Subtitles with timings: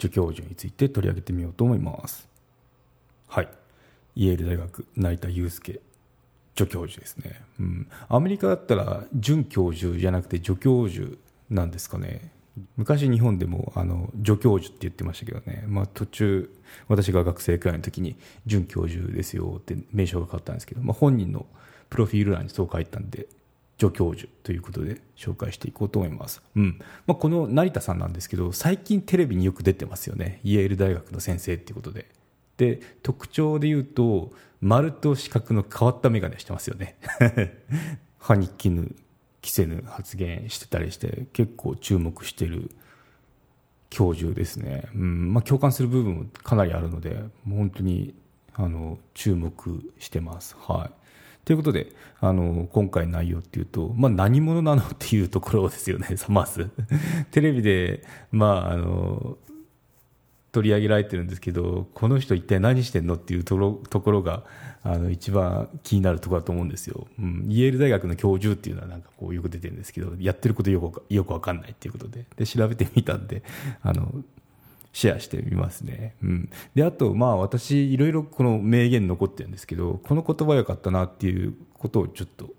[0.00, 2.28] 助教授について取り上げてみようと思います。
[3.28, 3.48] はい。
[4.16, 5.80] イェール大学成田悠介
[6.56, 11.16] 助教授ですね、うん、アメリカだったら准教授じゃなくて助教授
[11.48, 12.32] なんですかね。
[12.76, 16.50] 昔日本でもあの助教授って言ってましたけどね、まあ、途中
[16.88, 21.46] 私が学生くらいの時に准教授ですよって名称が変わったんですけど、まあ、本人の
[21.88, 23.28] プロフィール欄にそう書いたんで
[23.80, 26.78] 助教授ということで紹介していこうと思います、うん。
[27.06, 30.40] まあ、この成田さんなんですけど最近テレビによく出てますよね。
[30.44, 32.06] イェール大学の先生っていうことで。
[32.58, 36.96] で特徴で言うと丸と四角の変わった眼鏡してますよね。
[38.18, 38.94] 歯に絹
[39.40, 42.70] 着せぬ発言してたりして結構注目してる
[43.88, 45.32] 教授ですね、うん。
[45.32, 48.14] まあ、共感する部分もかなりあるので本当に
[48.54, 50.54] あの注目してます。
[50.60, 50.99] はい。
[51.50, 51.88] ということで、
[52.20, 56.70] あの、今回の内容っていうと、まあ、何者なのっていうところですよね、さ まず。
[57.32, 59.36] テレビで、まあ、あの、
[60.52, 64.44] 取り上げられてるんですけど、この人一体何してんのっていうところが、
[64.84, 67.08] あの、一番気になるところだと思うんですよ。
[67.18, 67.46] うん。
[67.48, 72.26] イェール大学の教授っていうのはなんかこうよく出てるんですけど、やってることよく、よくわかんないっていうことで。
[72.36, 73.42] で、調べてみたんで、
[73.82, 74.22] あの、
[74.92, 76.14] シェアしてみますね。
[76.22, 76.50] うん。
[76.74, 82.50] で、あと、まあ私、いろいろこの名言残ってるんですけど、この言葉良かったなっていうことをちょっと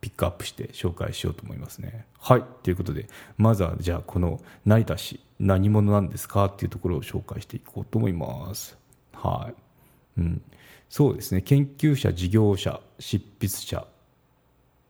[0.00, 2.06] ピックアップして紹介しようと思いますね。
[2.18, 2.44] はい。
[2.62, 8.78] ということで、まずはじゃあこの成田氏、何者なんですかっていうところを紹介していこうと思います。
[9.12, 10.20] はい。
[10.20, 10.42] うん。
[10.88, 11.42] そうですね。
[11.42, 13.86] 研究者、事業者、執筆者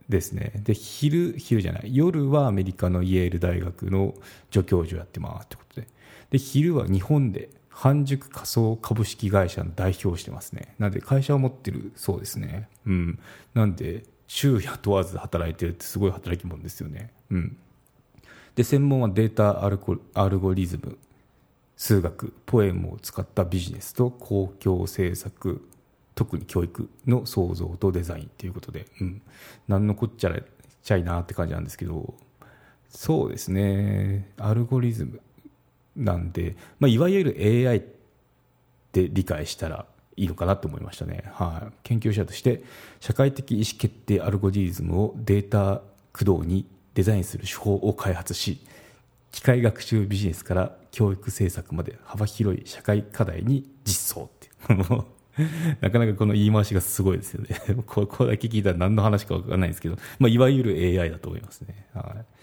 [0.09, 0.53] ですね。
[0.65, 1.97] で、昼、昼じゃない。
[1.97, 4.15] 夜はアメリカのイェール大学の
[4.53, 5.89] 助教授やってますってことで。
[6.37, 10.75] で、昼は日本で半熟仮想株式会社の代表をしてますね。
[10.79, 12.69] なんで会社を持ってるそうですね。
[12.85, 13.19] うん。
[13.55, 17.11] なんで、週夜問わず働いてるってすごい働き者ですよね。
[17.31, 17.57] うん。
[18.55, 20.99] で、専門はデータアルゴアルゴリズム、
[21.75, 25.67] 数学、ポエムを使ったビジネスと公共政策、
[26.15, 29.23] 特に教育の創造とデザインということで、うん。
[29.69, 30.43] 何のこっちゃら
[30.83, 32.15] ちゃいなって感じなんですけど、
[32.91, 34.31] そうですね。
[34.37, 35.23] アルゴリズム。
[35.97, 37.83] なんで、まあ、いわゆる AI っ
[38.93, 39.87] て理解したら
[40.17, 41.25] いいのかなと思いましたね。
[41.33, 42.63] はい、研究者として
[43.01, 48.59] 社会的意思決定アルゴリズムをデータ駆動にデザインする手法を開発し
[49.31, 54.49] 機械学習ビジネスから教育政策まで幅広い社会課題に実装って
[55.83, 57.49] なかなかこの言い回しがすごいですよね
[57.87, 61.87] ここだけ聞いたら何の話か分からないんですけど、まあ、いわゆる AI だと思いますね。
[61.93, 62.36] はい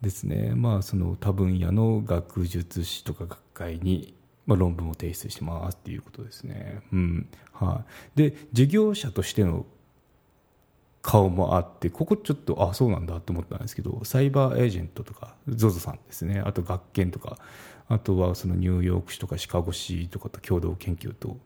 [0.00, 4.14] ですね、まあ、その多分野の学術誌とか学会に、
[4.46, 6.82] まあ、論文を提出してますっていうことですね。
[6.92, 7.28] うん。
[7.52, 7.84] は
[8.16, 9.64] い、で事業者としての
[11.00, 16.42] 顔もあってここちょっとあそうなんだと思ったんですけどサイバーエージェントとか ZOZO さんですね。
[16.44, 17.38] あと学研とか
[17.88, 21.38] あとはそのニューヨーク市とかシカゴ市とかと共同研究と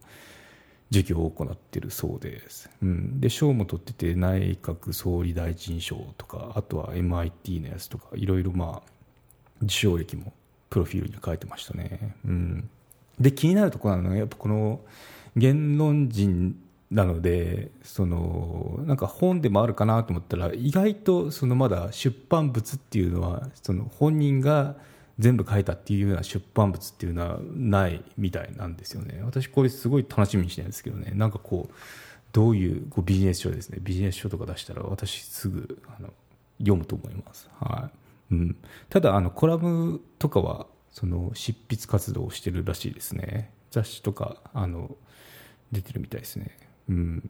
[0.91, 2.69] 授業を行っているそうです。
[2.81, 8.91] うん、で賞も取ってて内閣総理大臣賞とかあとは MIT のやつとかいろいろまあ
[9.61, 10.33] 受賞歴も
[10.69, 12.15] プロフィールに書いてましたね。
[12.25, 12.69] うん、
[13.19, 14.81] で気になるところなのはやっぱこの
[15.35, 16.57] 言論人
[16.91, 24.75] なのでそのなんか本でもあるかなと思ったら意外とそのまだ出版物っていうのはその本人が
[25.21, 29.21] 全部書いたっていうような出版物っていうのはないみたいなんですよね。
[29.23, 31.11] 私これすごい楽しみにしてるんですけどね。
[31.13, 31.73] なんかこう
[32.33, 33.77] どういうこうビジネス書ですね。
[33.81, 36.11] ビジネス書とか出したら私すぐあの
[36.57, 37.91] 読むと思います、は
[38.31, 38.33] い。
[38.33, 38.55] うん、
[38.89, 43.51] ただあのコラムとかはその執筆活動をしてるらしいですね。
[43.69, 44.95] 雑誌とかあの
[45.71, 46.57] 出てるみたいですね。
[46.89, 47.29] うん。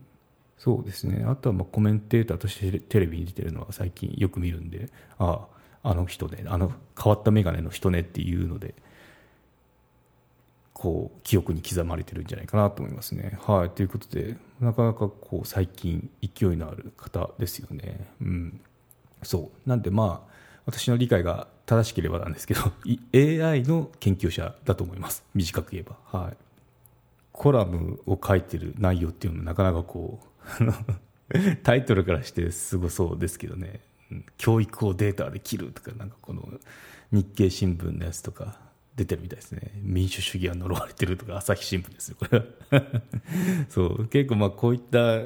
[0.57, 1.25] そうですね。
[1.27, 5.50] あとはまあコメンテーターとしてテレビに出てるのは最近よく見るんでああ
[5.83, 8.75] あの人ねあの変わった眼鏡の人ねっていうので
[10.73, 13.37] こう記憶に刻まれてるんじゃないかなと思いますね。
[13.41, 18.07] はいということでなかなかこう最近勢いのある方ですよね。
[18.21, 18.59] うん、
[19.21, 20.31] そうなんでまあ
[20.65, 22.61] 私の理解が正しければなんですけど
[23.13, 26.19] AI の研究者だと思います短く言えば。
[26.19, 26.37] はい
[27.31, 30.19] コラムを書いてる内容っていうのもなかなかこ
[30.59, 33.79] うタイトルからしてすごそうですけどね
[34.37, 36.47] 教育をデータで切るとかなんかこの
[37.11, 38.59] 日経新聞のやつとか
[38.95, 39.71] 出てるみたいですね。
[39.81, 42.45] 民主主義は呪われてるとか朝日新聞ですよこれは。
[43.69, 44.07] そう。
[44.07, 45.19] 結構まあこういった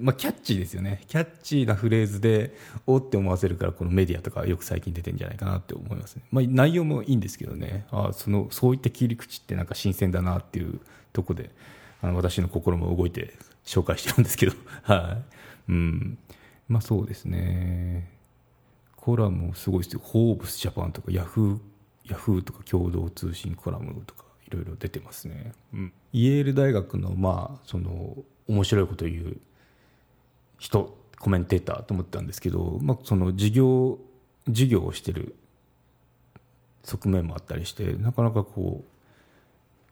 [0.00, 2.56] まあ、キャッチーですよね、キャッチーなフレーズで、
[2.86, 10.80] おって思わせるから、このメディアとかよく最近出てるんじゃないかなって思いますね、まあ、内容もいいんですけどね、あそのそういった切り口ってなんか新鮮だなっていう
[11.12, 11.50] とこで、
[12.00, 13.34] あの私の心も動いて
[13.66, 14.52] 紹介してるんですけど、
[14.82, 15.18] は
[15.68, 16.18] い、うん、
[16.68, 18.08] まあそうですね、
[19.02, 21.58] コラムもすごいですよ、ホーブスジャパンとか、ヤフー、
[22.04, 25.52] ヤフーとか共同通信コラムとか、いろいろ出てますね。
[25.74, 28.16] うん、イェール大学の、まあ、その、
[28.46, 29.40] 面白いことを言う
[30.56, 33.98] 人コメンテーターと思ったんですけど、まあ、その授業
[34.46, 35.34] 授業をしてる
[36.84, 38.84] 側面もあったりしてなかなかこう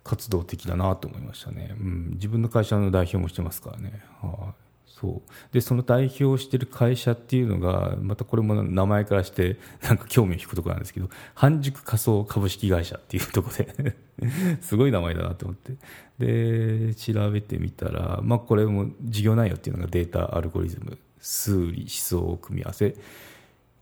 [0.05, 4.55] 活動的だなと思いましたね、うん、自分の会社の代表もしてますからね、はあ、
[5.01, 5.53] そう。
[5.53, 13.97] でその代表してる会社っていうのがまたこれも名前からしてなんか興味を引くところなんですけど半熟仮想株式会社っていうとこで
[14.61, 15.75] すごい名前だなと思って。
[16.19, 22.95] で調べてみたら、まあ、これも事業内容っていうのがデータアルゴリズム数理思想を組み合わせ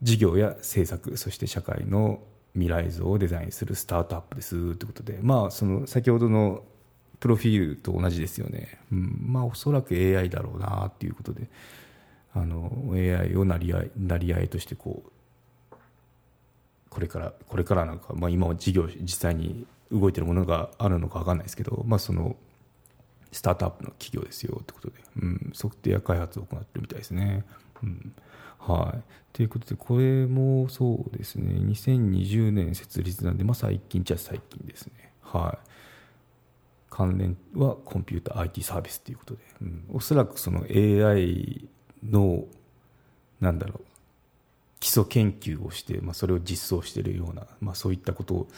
[0.03, 2.23] 事業や政策そして社会の
[2.53, 6.63] 未来像をデザインするスタートアップですということで、まあ、その先ほどの
[7.21, 11.49] プロフィールと同じですよね、うん、まあおそらく AI だろうなっていうことで
[12.35, 15.11] あの AI をなり合いなり合いとしてこう
[16.91, 22.37] これからこれからなんか、まあ、今は事業実際に動いてるものがあるのか分かんないですけど、まあ、その
[23.33, 27.45] スタートアップの企業ですよってことで、うん、測定や開発を行ってるみたいですね。
[27.83, 28.13] うん。
[28.59, 35.13] はい、ということで、これもそうですね、2020年設立なんで、まあ、最近じゃ最近ですね。
[35.21, 35.69] はい。
[36.99, 41.69] 関連はコンピューター IT サービスということで、うん、おそらくその AI
[42.03, 42.45] の
[43.41, 43.85] なんだろう
[44.81, 48.49] 基礎研究をして、まあ、それを実装しているような、まあ、そういったことを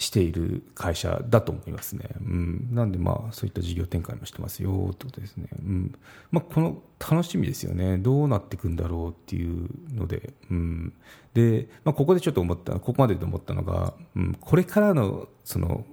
[0.00, 2.08] している会社だと思いますね。
[2.20, 5.46] うん、なんでまあそういった事業展開もしてますよってことですね。
[5.58, 5.94] うん
[6.30, 7.98] まあ、この楽しみですよね。
[7.98, 10.94] どうなっていくんだろうっていうので、うん、
[11.34, 15.84] で、まあ、ここでちょっと思ったここまでで思ったのが、うん、これからのその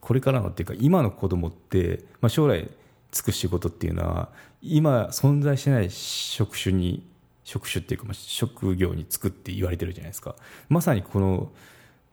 [0.00, 2.68] これからのっていうか今の子供って、まあ、将来
[3.12, 4.30] 就く仕事っていうのは
[4.60, 7.06] 今存在してない職種に
[7.44, 10.34] 職種っていうか、職業に就くって言われてるじゃないですか
[10.68, 11.52] まさにこの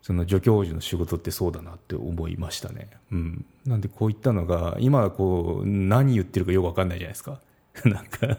[0.01, 7.39] その助教授の仕事ってそうだなって思いましたね、うん、なんでこういったのが今こう何言ってるかよく分かんないじゃないですか。
[7.85, 8.37] なんか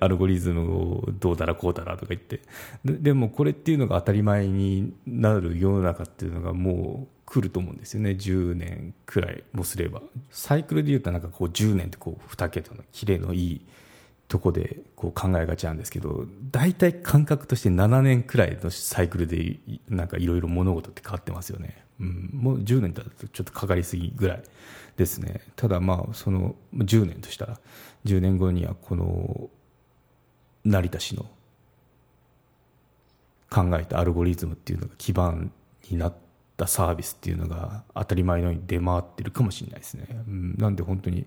[0.00, 2.40] アルゴリズムをどうだらこうだらとか言って。
[2.84, 8.10] でもこれっていうのが当たり前になる世の中っていうのがもう来ると思うんですよね。
[8.10, 10.02] 10年くらいもすれば。
[10.30, 13.66] サイクルでいうとなんかこう10年ってこう2桁のキレのいい
[14.28, 24.42] とこでこう考えがちなんですけど大体感覚として7年くらいのサイクルでなんかいろいろ物事って変わってますよね、うん、もう10年だとちょっとかかりすぎぐらい
[24.96, 25.40] ですね。
[25.56, 27.58] ただまあその10年としたら
[28.04, 29.50] 10年後にはこの
[30.64, 31.26] 成田氏の
[33.50, 35.52] 考えたアルゴリズムっていうのが基盤
[35.90, 36.14] になっ
[36.56, 41.26] たサービスっていうのが当たり前のように出回ってるかもしれないですね、うん、なんで本当に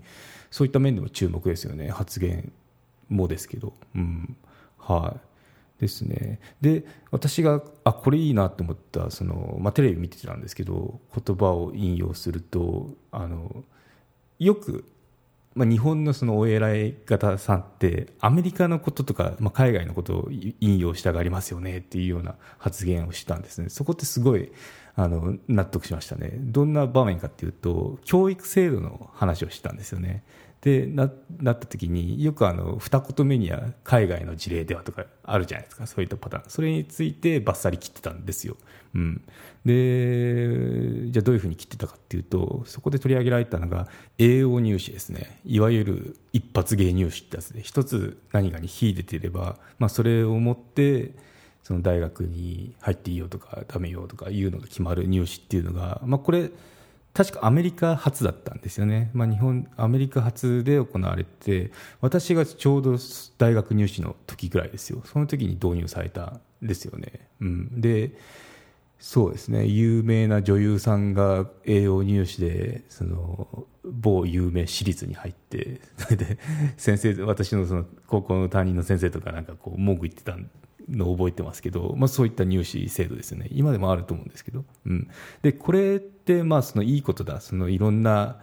[0.50, 1.90] そういった面でも注目ですよね。
[1.90, 2.52] 発言
[3.09, 4.38] もですけど、うん、
[4.77, 5.27] はい。
[5.80, 6.39] ですね。
[6.59, 13.63] で私があこれいいなと思ったその、まあ、テレビ見てたんですけど言葉を引用するとあの
[14.39, 14.86] よく
[15.58, 23.70] まあ、日本のそのお偉い方さんってアメリカのこととか、まあ、海外のことを引用したがりますよねっていうような発言をしたんですね。
[23.70, 24.51] そこってすごい
[24.96, 26.34] あの納得しましたね。
[26.36, 30.24] どんな場面かっていうと教育制度の話をしたんですよね。
[30.62, 31.10] でな
[31.40, 36.44] なった時によくあの二言目には海外の事例ではとかあるじゃないですかそういったパターン。
[36.50, 38.58] それについてばっさり切ってたんですよ、
[38.96, 39.22] うん、
[39.66, 43.88] でじゃあどういうふうに切ってたかっていうとそこで取り上げられたのが
[44.18, 45.40] 栄養入試ですね。
[45.46, 51.12] いわゆる一発芸入試ってやつで一つ何かに秀でていれば、まあ、それを持って
[51.64, 56.50] その大学に入っていいよとかダメよとかいうのが決まる入試っていうのが、まあ、これ
[57.17, 63.00] 確かアメリカ初だったんですよね、まあ、日本アメリカ初で行われて私がちょうど
[63.39, 65.01] 大学入試の時ぐらいですよ。
[65.03, 68.12] その時に導入されたんですよね、うん、で
[69.00, 69.65] そうですね。
[69.65, 76.38] 有名な女優さんが栄養入試でその某有名私立に入ってそれで
[76.77, 80.51] 先生私のその高校の担任の先生とかなんかこう文句言ってたん
[80.89, 83.48] のを覚えてますけど、まあ、そういった入試制度ですよね。
[83.51, 85.10] 今でもあると思うんですけど、うん、
[85.41, 87.41] でこれってまあそのいいことだ。
[87.41, 88.38] そのいろんな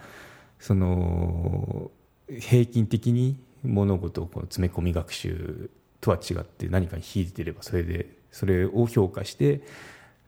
[0.58, 1.90] その
[2.28, 5.70] 平均的に物事をこの詰め込み学習
[6.00, 9.62] とは違って何かに秀でていればそれでそれを評価して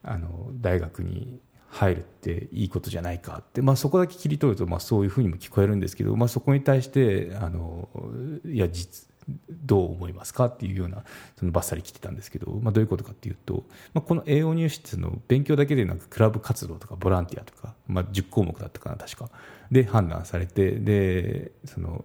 [0.03, 7.89] あの大学に入るっていいことじゃないかって、まあ、そこだけ切り取るとまあそういうふうにも聞こえるんですけど、まあ、そこに対してあの
[8.47, 9.07] いや実
[9.49, 11.05] どう思いますかっていうような
[11.39, 19.31] そのバッサリ来てたんですけど、まあ、どういうことかっていうと、まあ、この栄養入室の勉強だけでなくクラブ活動とかボランティアとか、まあ、10項目だったかな確か
[19.71, 22.05] で判断されてでその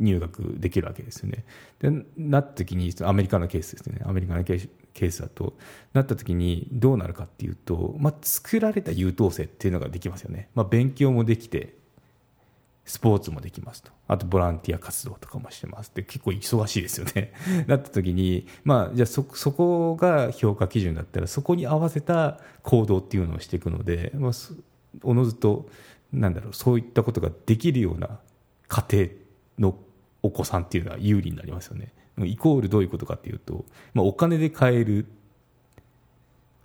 [0.00, 1.44] 入学できるわけですよね。
[1.80, 5.56] でなった時にアメリカのケースですねアメリカのケースだと
[5.92, 10.50] なった時にどうなるかっていうと、まあ、作られた優等生っていうのができますよね。
[10.54, 11.77] まあ、勉強もできて
[12.88, 13.92] スポーツもできますと。
[14.08, 17.34] あとボランティア活動とかもしてますで結構忙しいですよね。
[17.68, 24.32] なった時に、まあ、じゃあそ、そこが評価基準だったら、そこに合わせた行動っていうのをしていくので、まあ、
[25.02, 25.68] おのずと、
[26.14, 28.20] なんだろう、そういったことができるような
[28.68, 28.86] 家
[29.58, 29.78] 庭の
[30.22, 31.92] お子さんっていうのは有利になりますよね。
[32.24, 35.04] イコールどういうことかっていうと、まあ、お金で買える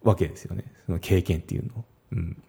[0.03, 0.63] わけですよね。
[0.85, 1.85] その経験っていうのを。
[2.13, 2.43] うん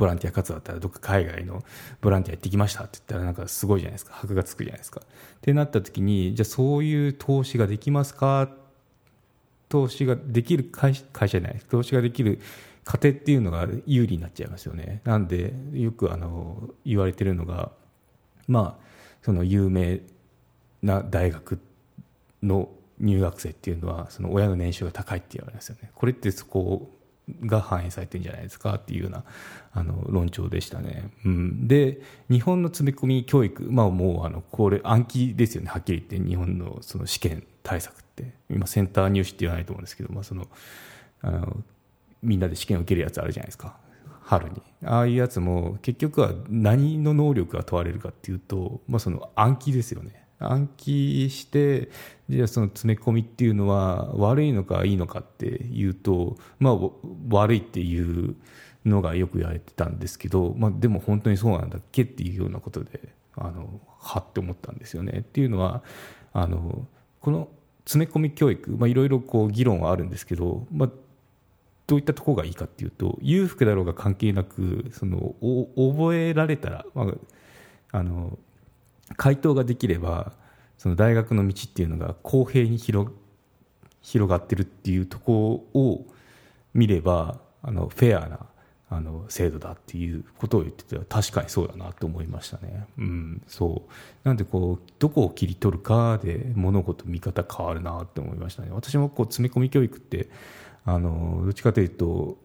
[0.00, 1.62] ボランティア活動だったらどっか海外の
[2.00, 4.14] ボランティア行ってきましたって言ったらなんかすごいじゃないですか。
[4.14, 5.02] 箔がつくじゃないですか。
[5.04, 8.48] ってなった時にじゃあそういう投資ができますか？
[9.68, 11.60] 投資ができる会会社じゃない。
[11.68, 12.40] 投資ができる
[12.84, 15.02] 家庭っていうのが有利になっちゃいますよね。
[15.04, 17.70] なんでよくあの言われてるのが
[18.48, 18.84] まあ
[19.20, 20.00] その有名
[20.82, 21.60] な大学
[22.42, 25.90] の入学生っていうのはその親の年収が高いって言われますよね。
[25.94, 26.90] これってそこ
[27.44, 29.24] が反映されてるんじゃないですかっていうような
[29.72, 35.68] あの論調でしたね、うん、で日本の詰め込み教育、まあ、もうあのこれ暗記ですよね。
[35.68, 38.10] はっきり言って日本のその試験対策って。
[38.50, 40.46] 今センター入試って言わないと思うんですけど、まあ、その
[41.22, 41.56] あの
[42.22, 43.76] みんなで試験を受けるやつあるじゃないですか。
[44.22, 44.62] 春に。
[44.84, 50.19] ああいうやつも結局は何の能力が問われるかっていうと、まあ、その暗記ですよね。
[50.40, 51.90] 暗記して
[52.28, 56.78] じゃあその詰め込みっていうのは悪いのかいいのかっていうと、まあ、
[57.28, 58.34] 悪いっていう
[58.84, 65.18] のがよく言われてたんですけど、まあ、でも本当にそうなんだっけっていうようなことであのはって思ったんですよね。
[65.20, 65.82] っていうのは
[66.32, 66.86] あの
[67.20, 67.48] この
[67.84, 70.90] 詰め込み教育、いろいろ議論はあるんですけど、まあ、
[71.86, 75.34] どういったところがいいかっていうと裕福だろうが関係なくその
[75.74, 78.38] 覚えられたら、まあ、あの
[79.16, 80.32] 回答ができれば
[80.78, 83.10] その大学の道っていうのが公平に広
[84.02, 86.06] 広がってるっていうところを
[86.72, 88.38] 見ればあのフェアな
[88.92, 92.86] あの制度だっていうことを言ってて確かにそうだなと思いましたね。
[92.98, 98.70] うん、そうなんでこうどこを切り取るかで物事見方変わるなって思いましたね。
[98.72, 100.28] 私もこう詰め込み教育って
[100.84, 102.36] あのどっちかというと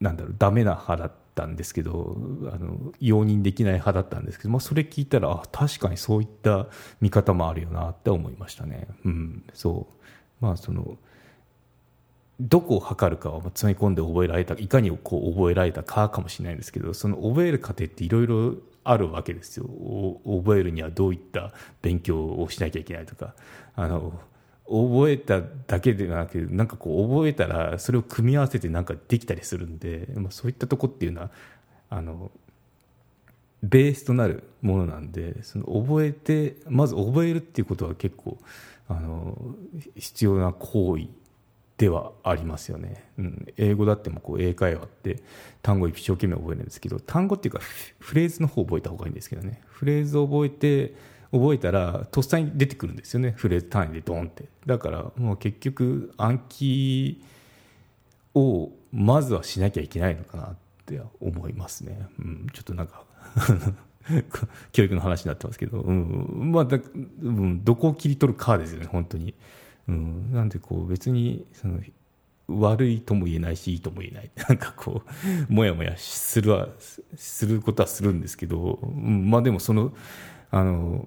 [0.00, 1.04] なんだろうダメな派だ
[1.38, 2.16] たんですけど
[2.52, 6.66] あの容認できない派だったんですけど、まあ、それ聞いたらあ確かにそういった
[7.00, 8.88] 見方もあるよなって思いましたね。
[9.04, 9.86] うん、そ
[10.40, 10.44] う。
[10.44, 10.96] まあその
[12.40, 18.54] どこを測るかは詰め込んで覚えられたいかにこう覚えられたかかもしれないんですけどその覚える過程っていろいろ
[18.84, 19.66] あるわけですよ。
[20.24, 21.52] 覚えるにはどういった
[21.82, 23.34] 勉強をしなきゃいけないとか。
[23.76, 24.12] あの
[24.68, 31.30] 覚えただけではなくなんかこう覚えたらそれを組み合わせてなんかできたりするんで、まあ、そういったとこっていうのは
[31.88, 32.30] あの
[33.62, 38.38] ベースとなるものなんでその覚えてまず覚えるっていうことは結構
[38.88, 39.36] あの
[39.96, 41.06] 必要な行為
[41.78, 45.22] ではありますよね、うん、英語だってもこう英会話って
[45.62, 47.60] 単語一生懸命覚えるんですけど単語っていうか
[47.98, 49.62] フレーズの方覚えた方がいいんですけどね。
[49.66, 50.94] フレーズを覚えて
[51.30, 53.34] 覚えたらとっさに出てくるんですよね。
[53.36, 54.44] フレーズ単位でドンって。
[54.66, 57.22] だからもう結局暗記
[58.34, 60.56] をまずはしなきゃいけないのかなっ
[60.86, 63.04] て思いますね、うん、ちょっとなんか
[64.72, 66.52] 教育の話になってますけど、うん。
[66.52, 66.78] まあだ
[67.22, 69.34] うん、どこを切り取るかですよね本当に、
[69.88, 71.80] うん、なんでこう別にその
[72.48, 74.30] 悪いとも言えないしいいとも言えない。
[74.48, 75.02] なんかこ
[75.50, 79.92] うもやもやするはすることはするんですけど、うん、まあでもその
[80.50, 81.06] あの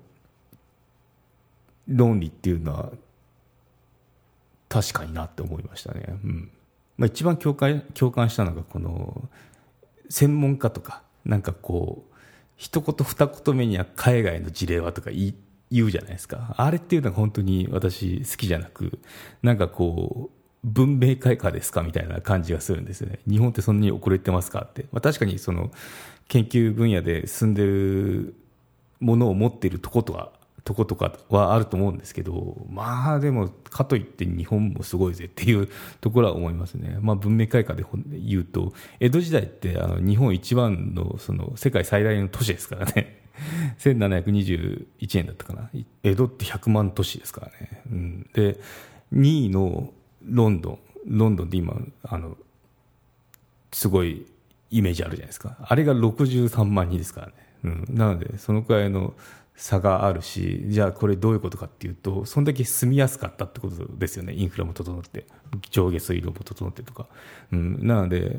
[1.88, 2.91] 論理っていうのは
[4.69, 6.05] 確かになって思いましたね。
[6.07, 6.51] うん。
[6.97, 9.29] まあ、一番共感共感したのがこの
[10.09, 12.13] 専門家とかなんかこう
[12.57, 15.33] 一言二言目には海外の事例はとか言
[15.71, 16.53] 言うじゃないですか。
[16.57, 19.00] あれっていうのが本当に私好きじゃなく
[19.41, 23.19] なんかこう文明開化ですかみたいな感じがするんですよね。
[23.27, 25.71] 日本ってそんなに遅れてますかって、まあ、確かにその
[26.27, 28.35] 研究分野で進んでる
[29.00, 30.31] ものを持っているとことは
[30.63, 35.70] とことかはあると思うんですけど、まあでも、かといって日本もすごいぜっていう
[36.01, 36.98] ところは思いますね。
[37.01, 43.20] まあ文明開化で言うと、江戸時代ってあの日本一番のその世界最大の都市ですからね。
[43.80, 45.70] 1721年だったかな。
[46.03, 47.82] 江戸って100万都市ですからね。
[47.91, 48.60] うん、で、
[49.13, 49.91] 2位の
[50.24, 52.38] ロンドン、ロンドンで今、あの、
[53.72, 54.25] すごい
[54.70, 59.13] イメージあるじゃないですかあれが63万人ですからね、うん、なのでそのくらいの
[59.62, 64.34] 差があるしじゃあこれどういうことかっていうとそんだけ住みやすかったってことですよね。
[64.34, 65.27] インフラも整って
[65.70, 67.06] 上下水道も整ってとか、
[67.51, 68.38] うん、なので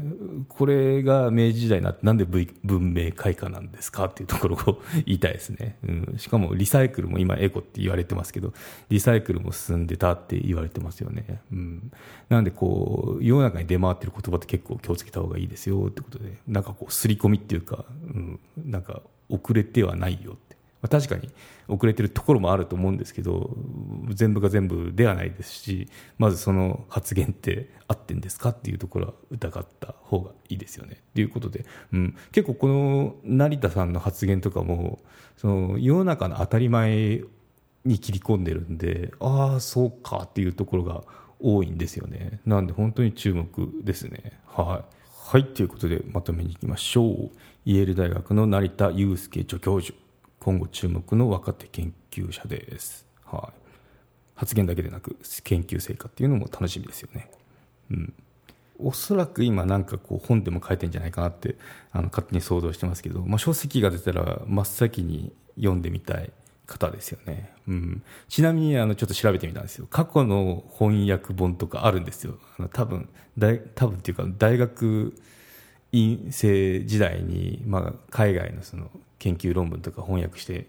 [0.49, 8.53] これが明治時代になってなんで文明開化なんですかっていうところを 言いたいですね、うん、しかもリサイクルも今エコって言われてますけど
[8.89, 11.93] リサイクルも進んでたって言われてますよね、うん、
[12.31, 20.52] なのでこう世の中に出回ってる言葉って結構気をつけた方がいいですよってことでなんかこう刷り込みっていうか、うん、なんか遅れてはないよって
[20.83, 21.31] まあ、確かに
[21.69, 23.57] 遅れてるところもあると思うんですけど
[24.11, 31.01] 全部が全部ではないですしまずその発言って合ってんですかっていうところは疑った方がいいですよね。
[31.15, 34.99] ということで、うん、結構この成田さんの発言とかも
[35.37, 37.23] その世の中の当たり前
[37.85, 41.03] に切り込んでるんでああそうかっていうところが
[41.39, 42.41] 多いんですよね。
[42.45, 44.41] なんで本当に注目ですね。
[44.47, 45.03] はい。
[45.33, 47.31] はい、ということでまとめにいきましょう。
[47.65, 50.02] イェール大学の成田悠介助教授。
[50.43, 53.59] 今後注目の若手研究者です、はい、
[54.35, 57.31] 発言だけでなく研究成果っていうのも楽しみですよね、
[57.93, 58.15] うん、
[58.81, 61.55] おそらく今なんかこう本でも書いてんじゃないかなって
[61.93, 66.33] あの勝手に想像してますけど、まあ、書籍が出たら真っ先に読んでみたい
[66.67, 69.87] 方ですよね、うん、ちなみにあのちょっと調べてみたんですよ。
[69.89, 72.39] 過去の翻訳本とかあるんですよ。
[72.59, 73.09] あの多分
[73.39, 75.15] 大多分っていうか大学
[75.93, 80.67] 院生時代に、まあ、海外のその研究論文とか翻訳して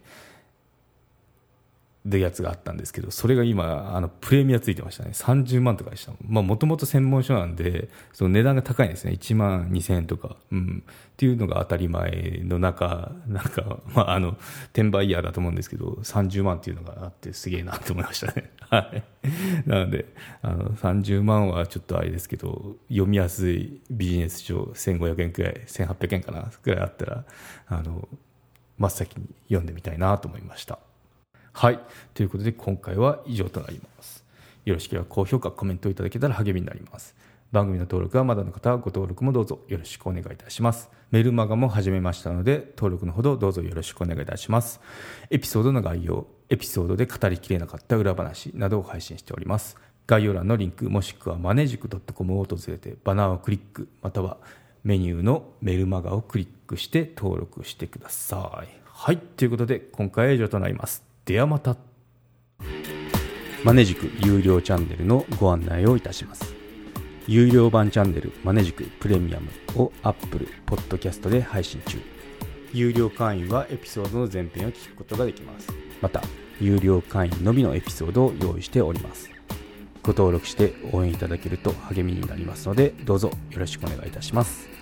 [2.05, 5.11] るやつがあったんですけどそれが今あのプレミアついてましたね。
[5.13, 9.13] 30万とかでしたもともと専門書なんでその値段が高いんですね。
[9.13, 14.37] 1万2000円とか、うん、っていうのが当たり前の中なんか、まあ、あの
[14.73, 18.51] 転売ヤーだと思うんですけど30万っていうのがあってすげえなと思いましたね。
[18.69, 19.03] はい。
[19.65, 27.23] なのであの30万はちょっとあれですけど読みやすいビジネス書1500円くらい1800円かなくらいあったら
[27.67, 28.09] あの
[28.77, 30.79] 真っ先に読んでみたいなと思いました。
[31.53, 31.79] はい。
[32.13, 34.23] ということで今回は以上となります。
[34.65, 37.15] よろしければ高評価コメントいただけたら励みになります。
[37.51, 40.89] 番組の登録はまだの方はご登録もどうぞよろしくお願いいたします。
[41.11, 44.81] メルマガも始めましたので登録のほどどうぞよろしくお願いいたします。
[45.29, 49.77] エピソードの概要エピソードで語りきれなかった裏話などを配信しております。
[50.07, 54.37] 概要欄のリンクもしくはマネジク .com を訪れてバナーをクリックまたは
[54.83, 58.67] メニューのメルマガをクリックして登録してください。
[58.85, 61.12] はい、ということで今回は以上となります。
[61.25, 61.77] ではまた。
[63.63, 66.53] マネジク有料チャンネルのご案内をいたします。
[67.27, 69.49] 有料版チャンネルマネジクプレミアム
[69.81, 71.97] を Apple Podcast で配信中。
[72.73, 75.69] 有料会員はエピソードの前編を聞くことができます。
[76.01, 76.21] また、
[76.59, 79.29] 有料会員のみのエピソードを用意しております。
[80.01, 84.72] ご登録して応援いただけると励みになりますので、どうぞよろしくお願いいたします。